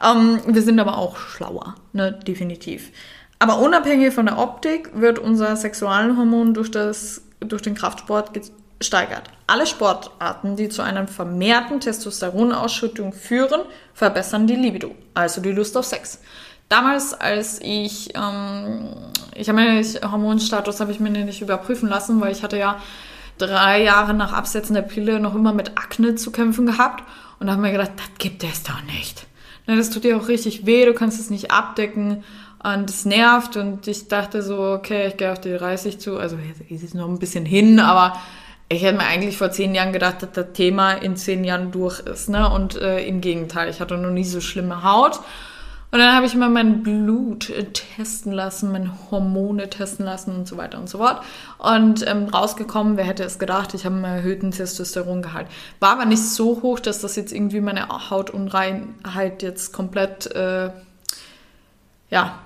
Ähm, 0.02 0.40
wir 0.46 0.62
sind 0.62 0.80
aber 0.80 0.98
auch 0.98 1.16
schlauer, 1.16 1.74
ne? 1.92 2.12
Definitiv. 2.26 2.90
Aber 3.38 3.58
unabhängig 3.58 4.14
von 4.14 4.26
der 4.26 4.38
Optik 4.38 4.90
wird 4.94 5.18
unser 5.18 5.56
Sexualhormon 5.56 6.54
durch, 6.54 6.70
das, 6.70 7.22
durch 7.40 7.60
den 7.60 7.74
Kraftsport 7.74 8.30
gesteigert. 8.78 9.24
Alle 9.48 9.66
Sportarten, 9.66 10.56
die 10.56 10.68
zu 10.68 10.82
einer 10.82 11.08
vermehrten 11.08 11.80
Testosteronausschüttung 11.80 13.12
führen, 13.12 13.62
verbessern 13.94 14.46
die 14.46 14.54
Libido, 14.54 14.94
also 15.14 15.40
die 15.40 15.52
Lust 15.52 15.76
auf 15.76 15.84
Sex. 15.84 16.20
Damals, 16.72 17.12
als 17.14 17.60
ich, 17.62 18.14
ähm, 18.14 18.88
ich 19.34 19.48
habe 19.48 19.60
mir 19.60 19.74
nicht, 19.74 20.02
Hormonstatus 20.02 20.80
habe 20.80 20.90
ich 20.90 21.00
mir 21.00 21.10
nicht 21.10 21.42
überprüfen 21.42 21.88
lassen, 21.88 22.20
weil 22.20 22.32
ich 22.32 22.42
hatte 22.42 22.58
ja 22.58 22.78
drei 23.38 23.82
Jahre 23.82 24.14
nach 24.14 24.32
Absetzen 24.32 24.74
der 24.74 24.82
Pille 24.82 25.20
noch 25.20 25.34
immer 25.34 25.52
mit 25.52 25.76
Akne 25.76 26.14
zu 26.14 26.32
kämpfen 26.32 26.66
gehabt. 26.66 27.04
Und 27.38 27.46
da 27.46 27.52
haben 27.52 27.62
wir 27.62 27.72
gedacht, 27.72 27.92
das 27.96 28.06
gibt 28.18 28.42
es 28.42 28.62
doch 28.62 28.82
nicht. 28.84 29.26
Ne, 29.66 29.76
das 29.76 29.90
tut 29.90 30.04
dir 30.04 30.16
auch 30.16 30.28
richtig 30.28 30.64
weh, 30.64 30.86
du 30.86 30.94
kannst 30.94 31.20
es 31.20 31.30
nicht 31.30 31.50
abdecken 31.50 32.24
und 32.62 32.88
es 32.88 33.04
nervt. 33.04 33.56
Und 33.56 33.86
ich 33.86 34.08
dachte 34.08 34.42
so, 34.42 34.58
okay, 34.58 35.08
ich 35.08 35.16
gehe 35.18 35.30
auf 35.30 35.40
die 35.40 35.56
30 35.56 35.98
zu. 35.98 36.16
Also 36.16 36.38
ist 36.68 36.82
es 36.82 36.94
noch 36.94 37.08
ein 37.08 37.18
bisschen 37.18 37.44
hin, 37.44 37.80
aber 37.80 38.16
ich 38.70 38.82
hätte 38.82 38.96
mir 38.96 39.04
eigentlich 39.04 39.36
vor 39.36 39.50
zehn 39.50 39.74
Jahren 39.74 39.92
gedacht, 39.92 40.22
dass 40.22 40.32
das 40.32 40.52
Thema 40.54 40.92
in 40.92 41.16
zehn 41.16 41.44
Jahren 41.44 41.70
durch 41.70 42.00
ist. 42.00 42.30
Ne? 42.30 42.48
Und 42.48 42.76
äh, 42.76 43.04
im 43.04 43.20
Gegenteil, 43.20 43.68
ich 43.68 43.80
hatte 43.80 43.98
noch 43.98 44.10
nie 44.10 44.24
so 44.24 44.40
schlimme 44.40 44.82
Haut. 44.82 45.20
Und 45.92 45.98
dann 45.98 46.14
habe 46.16 46.24
ich 46.24 46.34
mal 46.34 46.48
mein 46.48 46.82
Blut 46.82 47.50
äh, 47.50 47.64
testen 47.64 48.32
lassen, 48.32 48.72
meine 48.72 48.90
Hormone 49.10 49.68
testen 49.68 50.06
lassen 50.06 50.34
und 50.34 50.48
so 50.48 50.56
weiter 50.56 50.78
und 50.78 50.88
so 50.88 50.96
fort. 50.96 51.22
Und 51.58 52.06
ähm, 52.08 52.28
rausgekommen, 52.28 52.96
wer 52.96 53.04
hätte 53.04 53.24
es 53.24 53.38
gedacht, 53.38 53.74
ich 53.74 53.84
habe 53.84 53.96
einen 53.96 54.04
erhöhten 54.04 54.52
Testosterongehalt. 54.52 55.48
War 55.80 55.90
aber 55.90 56.06
nicht 56.06 56.24
so 56.24 56.62
hoch, 56.62 56.80
dass 56.80 57.02
das 57.02 57.14
jetzt 57.16 57.30
irgendwie 57.30 57.60
meine 57.60 57.88
Hautunreinheit 58.08 59.42
jetzt 59.42 59.74
komplett, 59.74 60.34
äh, 60.34 60.70
ja, 62.08 62.38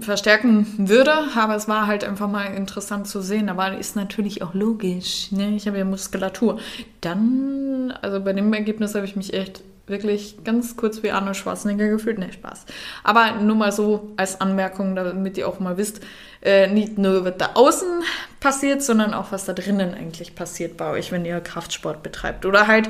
verstärken 0.00 0.66
würde, 0.88 1.12
aber 1.36 1.56
es 1.56 1.68
war 1.68 1.86
halt 1.86 2.04
einfach 2.04 2.28
mal 2.28 2.44
interessant 2.44 3.08
zu 3.08 3.22
sehen. 3.22 3.48
Aber 3.48 3.76
ist 3.76 3.96
natürlich 3.96 4.42
auch 4.42 4.54
logisch. 4.54 5.32
Ne? 5.32 5.56
Ich 5.56 5.66
habe 5.66 5.78
ja 5.78 5.84
Muskulatur. 5.84 6.60
Dann, 7.00 7.92
also 8.02 8.20
bei 8.20 8.32
dem 8.32 8.52
Ergebnis 8.52 8.94
habe 8.94 9.04
ich 9.04 9.16
mich 9.16 9.34
echt 9.34 9.62
wirklich 9.86 10.42
ganz 10.44 10.76
kurz 10.76 11.02
wie 11.02 11.10
Arnold 11.10 11.36
Schwarzenegger 11.36 11.88
gefühlt. 11.88 12.18
Ne, 12.18 12.32
Spaß. 12.32 12.66
Aber 13.04 13.32
nur 13.40 13.56
mal 13.56 13.72
so 13.72 14.12
als 14.16 14.40
Anmerkung, 14.40 14.96
damit 14.96 15.38
ihr 15.38 15.48
auch 15.48 15.60
mal 15.60 15.76
wisst, 15.76 16.00
äh, 16.42 16.66
nicht 16.66 16.98
nur 16.98 17.24
was 17.24 17.34
da 17.38 17.50
außen 17.54 18.02
passiert, 18.40 18.82
sondern 18.82 19.14
auch 19.14 19.32
was 19.32 19.44
da 19.44 19.52
drinnen 19.52 19.94
eigentlich 19.94 20.34
passiert 20.34 20.76
bei 20.76 20.90
euch, 20.90 21.12
wenn 21.12 21.24
ihr 21.24 21.40
Kraftsport 21.40 22.02
betreibt. 22.02 22.46
Oder 22.46 22.66
halt 22.66 22.88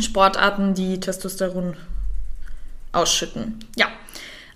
Sportarten, 0.00 0.74
die 0.74 1.00
Testosteron 1.00 1.76
ausschütten. 2.92 3.58
Ja. 3.76 3.88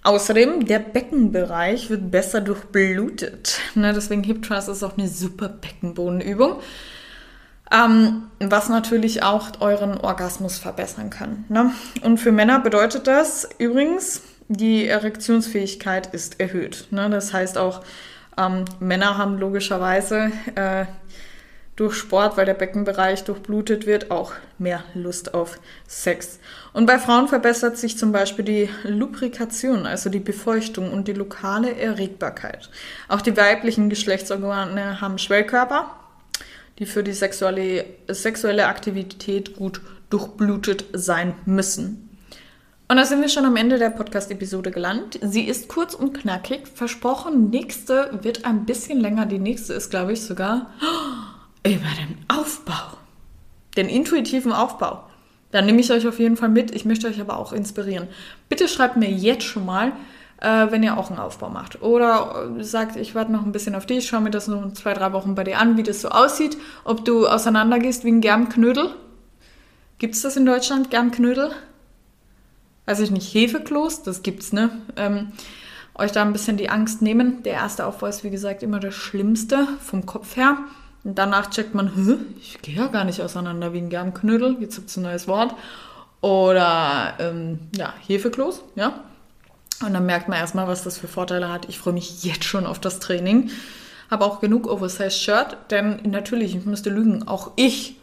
Außerdem, 0.02 0.66
der 0.66 0.80
Beckenbereich 0.80 1.88
wird 1.88 2.10
besser 2.10 2.42
durchblutet. 2.42 3.58
Ne, 3.74 3.92
deswegen 3.94 4.22
Hip 4.22 4.42
Thrust 4.42 4.68
ist 4.68 4.82
auch 4.82 4.98
eine 4.98 5.08
super 5.08 5.48
Beckenbodenübung. 5.48 6.60
Ähm, 7.70 8.24
was 8.40 8.68
natürlich 8.68 9.22
auch 9.22 9.60
euren 9.60 9.98
Orgasmus 9.98 10.58
verbessern 10.58 11.10
kann. 11.10 11.44
Ne? 11.48 11.72
Und 12.02 12.18
für 12.18 12.30
Männer 12.30 12.60
bedeutet 12.60 13.06
das 13.06 13.48
übrigens, 13.58 14.22
die 14.48 14.86
Erektionsfähigkeit 14.86 16.12
ist 16.12 16.40
erhöht. 16.40 16.88
Ne? 16.90 17.08
Das 17.08 17.32
heißt 17.32 17.56
auch, 17.56 17.82
ähm, 18.36 18.64
Männer 18.80 19.16
haben 19.16 19.38
logischerweise 19.38 20.30
äh, 20.54 20.84
durch 21.76 21.94
Sport, 21.96 22.36
weil 22.36 22.46
der 22.46 22.54
Beckenbereich 22.54 23.24
durchblutet 23.24 23.86
wird, 23.86 24.10
auch 24.10 24.32
mehr 24.58 24.84
Lust 24.94 25.34
auf 25.34 25.58
Sex. 25.88 26.38
Und 26.72 26.86
bei 26.86 26.98
Frauen 26.98 27.26
verbessert 27.26 27.78
sich 27.78 27.98
zum 27.98 28.12
Beispiel 28.12 28.44
die 28.44 28.70
Lubrikation, 28.84 29.86
also 29.86 30.08
die 30.08 30.20
Befeuchtung 30.20 30.92
und 30.92 31.08
die 31.08 31.12
lokale 31.12 31.76
Erregbarkeit. 31.76 32.70
Auch 33.08 33.22
die 33.22 33.36
weiblichen 33.36 33.90
Geschlechtsorgane 33.90 35.00
haben 35.00 35.18
Schwellkörper, 35.18 35.90
die 36.78 36.86
für 36.86 37.02
die 37.02 37.12
sexuelle, 37.12 37.84
sexuelle 38.08 38.66
Aktivität 38.66 39.56
gut 39.56 39.80
durchblutet 40.10 40.84
sein 40.92 41.34
müssen. 41.46 42.04
Und 42.86 42.98
da 42.98 43.06
sind 43.06 43.22
wir 43.22 43.28
schon 43.28 43.46
am 43.46 43.56
Ende 43.56 43.78
der 43.78 43.90
Podcast-Episode 43.90 44.70
gelandet. 44.70 45.18
Sie 45.22 45.44
ist 45.44 45.68
kurz 45.68 45.94
und 45.94 46.12
knackig. 46.12 46.68
Versprochen, 46.68 47.48
nächste 47.48 48.18
wird 48.22 48.44
ein 48.44 48.66
bisschen 48.66 49.00
länger. 49.00 49.24
Die 49.24 49.38
nächste 49.38 49.72
ist, 49.72 49.90
glaube 49.90 50.12
ich, 50.12 50.20
sogar 50.20 50.70
über 51.66 51.88
den 51.98 52.18
Aufbau. 52.28 52.98
Den 53.76 53.88
intuitiven 53.88 54.52
Aufbau. 54.52 55.04
Da 55.50 55.62
nehme 55.62 55.80
ich 55.80 55.90
euch 55.92 56.06
auf 56.06 56.18
jeden 56.18 56.36
Fall 56.36 56.50
mit. 56.50 56.74
Ich 56.74 56.84
möchte 56.84 57.06
euch 57.06 57.20
aber 57.20 57.38
auch 57.38 57.52
inspirieren. 57.52 58.08
Bitte 58.48 58.68
schreibt 58.68 58.96
mir 58.96 59.10
jetzt 59.10 59.44
schon 59.44 59.64
mal, 59.64 59.92
äh, 60.44 60.70
wenn 60.70 60.82
ihr 60.82 60.98
auch 60.98 61.10
einen 61.10 61.18
Aufbau 61.18 61.48
macht. 61.48 61.80
Oder 61.82 62.50
äh, 62.58 62.62
sagt, 62.62 62.96
ich 62.96 63.14
warte 63.14 63.32
noch 63.32 63.44
ein 63.44 63.52
bisschen 63.52 63.74
auf 63.74 63.86
dich, 63.86 64.06
schau 64.06 64.20
mir 64.20 64.30
das 64.30 64.46
nur 64.46 64.74
zwei, 64.74 64.92
drei 64.92 65.12
Wochen 65.12 65.34
bei 65.34 65.42
dir 65.42 65.58
an, 65.58 65.76
wie 65.76 65.82
das 65.82 66.02
so 66.02 66.10
aussieht. 66.10 66.58
Ob 66.84 67.04
du 67.04 67.26
auseinandergehst 67.26 68.04
wie 68.04 68.10
ein 68.10 68.20
Germknödel. 68.20 68.90
Gibt 69.98 70.14
es 70.14 70.22
das 70.22 70.36
in 70.36 70.44
Deutschland, 70.44 70.90
Germknödel? 70.90 71.50
Weiß 72.84 73.00
ich 73.00 73.10
nicht, 73.10 73.32
Hefeklos, 73.32 74.02
das 74.02 74.22
gibt's, 74.22 74.52
ne? 74.52 74.70
Ähm, 74.96 75.32
euch 75.94 76.12
da 76.12 76.22
ein 76.22 76.32
bisschen 76.32 76.58
die 76.58 76.68
Angst 76.68 77.00
nehmen. 77.00 77.42
Der 77.44 77.54
erste 77.54 77.86
Aufbau 77.86 78.06
ist, 78.06 78.24
wie 78.24 78.30
gesagt, 78.30 78.62
immer 78.62 78.80
das 78.80 78.94
Schlimmste 78.94 79.66
vom 79.80 80.04
Kopf 80.04 80.36
her. 80.36 80.58
Und 81.04 81.16
danach 81.16 81.50
checkt 81.50 81.74
man, 81.74 81.90
ich 82.38 82.60
gehe 82.60 82.74
ja 82.74 82.88
gar 82.88 83.04
nicht 83.04 83.22
auseinander 83.22 83.72
wie 83.72 83.78
ein 83.78 83.90
Germknödel, 83.90 84.56
jetzt 84.60 84.76
gibt 84.76 84.90
es 84.90 84.96
ein 84.96 85.04
neues 85.04 85.28
Wort. 85.28 85.54
Oder 86.20 87.14
ähm, 87.18 87.60
ja, 87.76 87.94
Hefeklos, 88.06 88.62
ja. 88.74 89.00
Und 89.84 89.94
dann 89.94 90.06
merkt 90.06 90.28
man 90.28 90.38
erstmal, 90.38 90.66
was 90.66 90.82
das 90.82 90.98
für 90.98 91.08
Vorteile 91.08 91.52
hat. 91.52 91.68
Ich 91.68 91.78
freue 91.78 91.94
mich 91.94 92.24
jetzt 92.24 92.44
schon 92.44 92.66
auf 92.66 92.78
das 92.78 93.00
Training. 93.00 93.50
Habe 94.10 94.24
auch 94.24 94.40
genug 94.40 94.68
Oversize 94.68 95.10
Shirt, 95.10 95.56
denn 95.70 96.00
natürlich, 96.04 96.54
ich 96.54 96.64
müsste 96.64 96.90
lügen, 96.90 97.26
auch 97.26 97.52
ich 97.56 97.96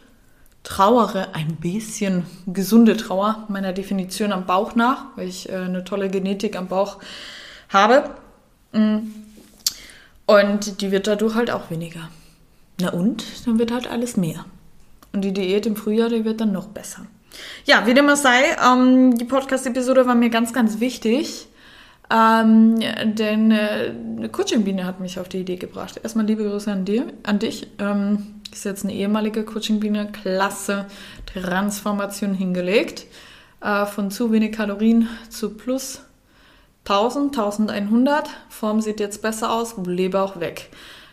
trauere 0.62 1.34
ein 1.34 1.56
bisschen 1.56 2.24
gesunde 2.46 2.96
Trauer 2.96 3.46
meiner 3.48 3.72
Definition 3.72 4.32
am 4.32 4.46
Bauch 4.46 4.74
nach, 4.74 5.06
weil 5.16 5.28
ich 5.28 5.48
äh, 5.48 5.56
eine 5.56 5.84
tolle 5.84 6.08
Genetik 6.08 6.56
am 6.56 6.68
Bauch 6.68 6.98
habe. 7.68 8.10
Mm. 8.72 8.98
Und 10.26 10.80
die 10.80 10.92
wird 10.92 11.06
dadurch 11.06 11.34
halt 11.34 11.50
auch 11.50 11.70
weniger. 11.70 12.08
Na 12.80 12.90
und? 12.90 13.24
Dann 13.44 13.58
wird 13.58 13.72
halt 13.72 13.90
alles 13.90 14.16
mehr. 14.16 14.44
Und 15.12 15.22
die 15.22 15.32
Diät 15.32 15.66
im 15.66 15.76
Frühjahr, 15.76 16.08
die 16.08 16.24
wird 16.24 16.40
dann 16.40 16.52
noch 16.52 16.68
besser. 16.68 17.06
Ja, 17.64 17.86
wie 17.86 17.94
dem 17.94 18.08
auch 18.08 18.16
sei, 18.16 18.56
ähm, 18.64 19.16
die 19.16 19.24
Podcast-Episode 19.24 20.06
war 20.06 20.14
mir 20.14 20.30
ganz, 20.30 20.52
ganz 20.52 20.80
wichtig. 20.80 21.48
Ähm, 22.12 22.78
denn 23.14 23.50
äh, 23.50 23.94
eine 24.18 24.28
Coaching-Biene 24.28 24.84
hat 24.84 25.00
mich 25.00 25.18
auf 25.18 25.28
die 25.28 25.40
Idee 25.40 25.56
gebracht. 25.56 25.98
Erstmal 26.02 26.26
liebe 26.26 26.44
Grüße 26.44 26.70
an, 26.70 26.84
dir, 26.84 27.06
an 27.22 27.38
dich. 27.38 27.68
Ähm, 27.78 28.40
ist 28.52 28.64
jetzt 28.64 28.84
eine 28.84 28.92
ehemalige 28.92 29.44
Coaching-Biene, 29.44 30.12
klasse 30.12 30.86
Transformation 31.24 32.34
hingelegt. 32.34 33.06
Äh, 33.62 33.86
von 33.86 34.10
zu 34.10 34.30
wenig 34.30 34.52
Kalorien 34.52 35.08
zu 35.30 35.56
plus 35.56 36.02
1000, 36.84 37.38
1100. 37.38 38.28
Form 38.50 38.82
sieht 38.82 39.00
jetzt 39.00 39.22
besser 39.22 39.50
aus, 39.50 39.76
Leber 39.86 40.22
auch 40.22 40.38
weg. 40.38 40.68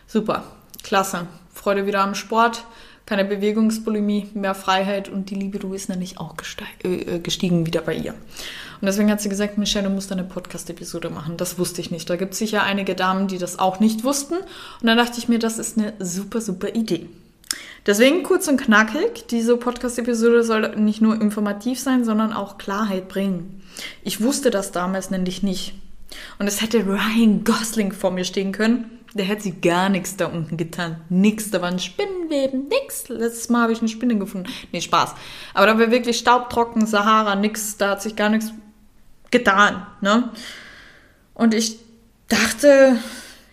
Super, 0.06 0.44
klasse. 0.82 1.28
Freude 1.54 1.86
wieder 1.86 2.00
am 2.00 2.14
Sport, 2.14 2.64
keine 3.06 3.24
Bewegungsbulimie, 3.24 4.28
mehr 4.34 4.54
Freiheit 4.54 5.08
und 5.08 5.30
die 5.30 5.34
Libido 5.34 5.72
ist 5.74 5.88
nämlich 5.88 6.18
auch 6.18 6.34
äh, 6.84 7.18
gestiegen 7.18 7.66
wieder 7.66 7.80
bei 7.80 7.94
ihr. 7.94 8.12
Und 8.12 8.86
deswegen 8.86 9.10
hat 9.10 9.20
sie 9.20 9.28
gesagt, 9.28 9.58
Michelle, 9.58 9.88
du 9.88 9.94
musst 9.94 10.10
eine 10.10 10.24
Podcast-Episode 10.24 11.10
machen. 11.10 11.36
Das 11.36 11.58
wusste 11.58 11.80
ich 11.80 11.90
nicht. 11.90 12.08
Da 12.08 12.16
gibt 12.16 12.32
es 12.32 12.38
sicher 12.38 12.62
einige 12.62 12.94
Damen, 12.94 13.28
die 13.28 13.38
das 13.38 13.58
auch 13.58 13.80
nicht 13.80 14.04
wussten. 14.04 14.34
Und 14.34 14.86
dann 14.86 14.96
dachte 14.96 15.18
ich 15.18 15.28
mir, 15.28 15.38
das 15.38 15.58
ist 15.58 15.76
eine 15.76 15.92
super, 15.98 16.40
super 16.40 16.74
Idee. 16.74 17.08
Deswegen 17.86 18.22
kurz 18.22 18.46
und 18.48 18.60
knackig, 18.60 19.26
diese 19.28 19.56
Podcast-Episode 19.56 20.44
soll 20.44 20.76
nicht 20.76 21.00
nur 21.00 21.20
informativ 21.20 21.80
sein, 21.80 22.04
sondern 22.04 22.32
auch 22.32 22.58
Klarheit 22.58 23.08
bringen. 23.08 23.62
Ich 24.02 24.20
wusste 24.22 24.50
das 24.50 24.72
damals 24.72 25.10
nämlich 25.10 25.42
nicht. 25.42 25.74
Und 26.38 26.46
es 26.46 26.60
hätte 26.60 26.86
Ryan 26.86 27.44
Gosling 27.44 27.92
vor 27.92 28.10
mir 28.10 28.24
stehen 28.24 28.52
können 28.52 28.99
der 29.14 29.26
hat 29.26 29.42
sie 29.42 29.60
gar 29.60 29.88
nichts 29.88 30.16
da 30.16 30.26
unten 30.26 30.56
getan. 30.56 31.00
Nix, 31.08 31.50
da 31.50 31.60
waren 31.60 31.78
Spinnenweben, 31.78 32.68
nix. 32.68 33.08
Letztes 33.08 33.48
Mal 33.48 33.62
habe 33.62 33.72
ich 33.72 33.80
eine 33.80 33.88
Spinne 33.88 34.16
gefunden. 34.18 34.48
Nee, 34.72 34.80
Spaß. 34.80 35.14
Aber 35.54 35.66
da 35.66 35.78
war 35.78 35.90
wirklich 35.90 36.18
staubtrocken, 36.18 36.86
Sahara, 36.86 37.34
nix, 37.34 37.76
da 37.76 37.90
hat 37.90 38.02
sich 38.02 38.14
gar 38.14 38.28
nichts 38.28 38.52
getan. 39.30 39.86
Ne? 40.00 40.30
Und 41.34 41.54
ich 41.54 41.78
dachte, 42.28 42.98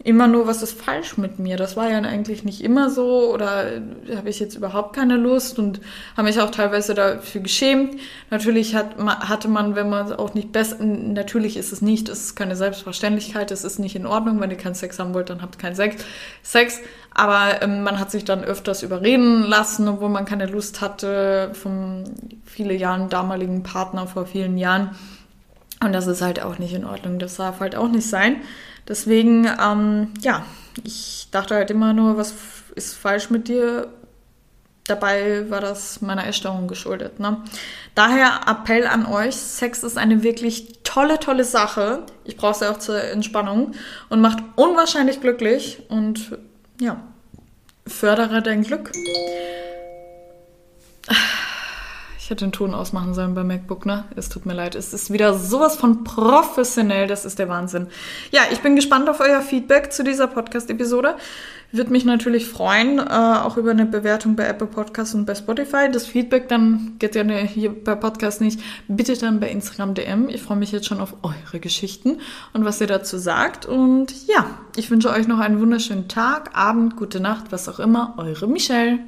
immer 0.07 0.29
nur, 0.29 0.47
was 0.47 0.63
ist 0.63 0.81
falsch 0.81 1.17
mit 1.17 1.37
mir? 1.37 1.57
Das 1.57 1.75
war 1.75 1.89
ja 1.89 1.97
eigentlich 1.97 2.45
nicht 2.45 2.63
immer 2.63 2.89
so 2.89 3.33
oder 3.33 3.81
habe 4.15 4.29
ich 4.29 4.39
jetzt 4.39 4.55
überhaupt 4.55 4.95
keine 4.95 5.17
Lust 5.17 5.59
und 5.59 5.81
habe 6.15 6.29
mich 6.29 6.39
auch 6.39 6.49
teilweise 6.49 6.93
dafür 6.93 7.41
geschämt. 7.41 7.99
Natürlich 8.29 8.73
hat, 8.73 8.95
hatte 8.97 9.49
man, 9.49 9.75
wenn 9.75 9.89
man 9.89 10.13
auch 10.13 10.33
nicht 10.33 10.53
besser, 10.53 10.77
natürlich 10.81 11.57
ist 11.57 11.73
es 11.73 11.81
nicht, 11.81 12.07
es 12.07 12.21
ist 12.21 12.35
keine 12.37 12.55
Selbstverständlichkeit, 12.55 13.51
es 13.51 13.65
ist 13.65 13.79
nicht 13.79 13.97
in 13.97 14.05
Ordnung, 14.05 14.39
wenn 14.39 14.49
ihr 14.49 14.55
keinen 14.55 14.75
Sex 14.75 14.97
haben 14.97 15.13
wollt, 15.13 15.29
dann 15.29 15.41
habt 15.41 15.59
keinen 15.59 15.75
Sex. 15.75 16.05
Sex, 16.41 16.79
aber 17.13 17.61
ähm, 17.61 17.83
man 17.83 17.99
hat 17.99 18.09
sich 18.09 18.23
dann 18.23 18.45
öfters 18.45 18.83
überreden 18.83 19.43
lassen, 19.43 19.89
obwohl 19.89 20.09
man 20.09 20.23
keine 20.23 20.45
Lust 20.45 20.79
hatte 20.79 21.51
vom 21.51 22.05
viele 22.45 22.73
Jahren 22.73 23.09
damaligen 23.09 23.61
Partner 23.63 24.07
vor 24.07 24.25
vielen 24.25 24.57
Jahren. 24.57 24.91
Und 25.83 25.93
das 25.93 26.07
ist 26.07 26.21
halt 26.21 26.41
auch 26.41 26.57
nicht 26.57 26.73
in 26.73 26.85
Ordnung. 26.85 27.19
Das 27.19 27.35
darf 27.35 27.59
halt 27.59 27.75
auch 27.75 27.87
nicht 27.87 28.07
sein. 28.07 28.37
Deswegen, 28.87 29.49
ähm, 29.61 30.13
ja, 30.21 30.45
ich 30.83 31.27
dachte 31.31 31.55
halt 31.55 31.71
immer 31.71 31.93
nur, 31.93 32.17
was 32.17 32.33
ist 32.75 32.95
falsch 32.95 33.29
mit 33.29 33.47
dir? 33.47 33.87
Dabei 34.85 35.49
war 35.49 35.59
das 35.59 36.01
meiner 36.01 36.25
Essstörung 36.25 36.67
geschuldet. 36.67 37.19
Ne? 37.19 37.41
Daher 37.93 38.41
Appell 38.47 38.87
an 38.87 39.05
euch, 39.05 39.35
Sex 39.35 39.83
ist 39.83 39.97
eine 39.97 40.23
wirklich 40.23 40.79
tolle 40.83 41.19
tolle, 41.19 41.43
Sache. 41.43 42.03
Ich 42.23 42.37
brauche 42.37 42.57
sie 42.57 42.71
auch 42.71 42.79
zur 42.79 43.03
Entspannung 43.03 43.73
und 44.09 44.21
macht 44.21 44.39
unwahrscheinlich 44.55 45.19
glücklich 45.19 45.83
und 45.89 46.37
ja, 46.79 47.01
fördere 47.85 48.41
dein 48.41 48.63
Glück. 48.63 48.91
Ich 52.27 52.31
hätte 52.31 52.43
den 52.43 52.51
Ton 52.51 52.73
ausmachen 52.73 53.13
sollen 53.13 53.35
beim 53.35 53.47
MacBook, 53.47 53.85
ne? 53.85 54.03
Es 54.17 54.27
tut 54.27 54.45
mir 54.45 54.53
leid. 54.53 54.75
Es 54.75 54.93
ist 54.93 55.13
wieder 55.13 55.33
sowas 55.33 55.77
von 55.77 56.03
professionell. 56.03 57.07
Das 57.07 57.23
ist 57.23 57.39
der 57.39 57.47
Wahnsinn. 57.47 57.87
Ja, 58.31 58.41
ich 58.51 58.59
bin 58.59 58.75
gespannt 58.75 59.07
auf 59.09 59.21
euer 59.21 59.39
Feedback 59.39 59.93
zu 59.93 60.03
dieser 60.03 60.27
Podcast-Episode. 60.27 61.15
Würde 61.71 61.89
mich 61.89 62.03
natürlich 62.03 62.45
freuen, 62.45 62.99
äh, 62.99 63.03
auch 63.03 63.55
über 63.55 63.71
eine 63.71 63.85
Bewertung 63.85 64.35
bei 64.35 64.45
Apple 64.45 64.67
Podcasts 64.67 65.15
und 65.15 65.25
bei 65.25 65.35
Spotify. 65.35 65.89
Das 65.89 66.05
Feedback 66.05 66.49
dann 66.49 66.95
geht 66.99 67.15
ja 67.15 67.23
ne, 67.23 67.37
hier 67.45 67.73
bei 67.81 67.95
Podcast 67.95 68.41
nicht. 68.41 68.59
Bitte 68.89 69.17
dann 69.17 69.39
bei 69.39 69.49
Instagram 69.49 69.93
DM. 69.93 70.27
Ich 70.27 70.41
freue 70.41 70.57
mich 70.57 70.73
jetzt 70.73 70.87
schon 70.87 70.99
auf 70.99 71.13
eure 71.23 71.61
Geschichten 71.61 72.19
und 72.51 72.65
was 72.65 72.81
ihr 72.81 72.87
dazu 72.87 73.17
sagt. 73.17 73.65
Und 73.65 74.27
ja, 74.27 74.45
ich 74.75 74.91
wünsche 74.91 75.11
euch 75.11 75.29
noch 75.29 75.39
einen 75.39 75.61
wunderschönen 75.61 76.09
Tag, 76.09 76.57
Abend, 76.57 76.97
gute 76.97 77.21
Nacht, 77.21 77.53
was 77.53 77.69
auch 77.69 77.79
immer. 77.79 78.15
Eure 78.17 78.49
Michelle. 78.49 78.99